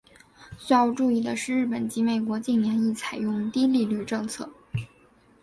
[0.57, 4.51] 需要注意的是日本及美国近年亦采用低利率政策。